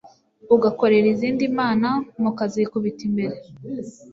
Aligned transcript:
ugakorera 0.55 1.07
izindi 1.13 1.43
mana 1.59 1.87
mukazikubita 2.23 3.01
imbere 3.09 3.37